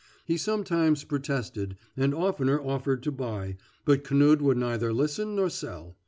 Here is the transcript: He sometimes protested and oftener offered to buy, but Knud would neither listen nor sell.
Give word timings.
He 0.25 0.35
sometimes 0.35 1.03
protested 1.03 1.77
and 1.95 2.11
oftener 2.11 2.59
offered 2.59 3.03
to 3.03 3.11
buy, 3.11 3.57
but 3.85 4.03
Knud 4.03 4.41
would 4.41 4.57
neither 4.57 4.91
listen 4.91 5.35
nor 5.35 5.47
sell. 5.51 5.95